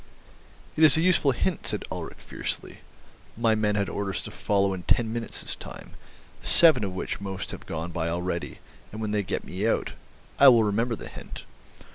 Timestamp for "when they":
8.99-9.21